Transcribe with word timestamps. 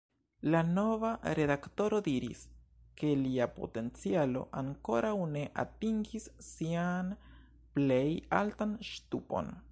La 0.53 0.59
nova 0.67 1.09
redaktoro 1.39 1.97
diris, 2.07 2.39
ke 3.01 3.11
lia 3.25 3.47
potencialo 3.57 4.41
ankoraŭ 4.61 5.13
ne 5.35 5.43
atingis 5.65 6.25
sian 6.47 7.11
plej 7.77 8.07
altan 8.41 8.73
ŝtupon. 8.93 9.53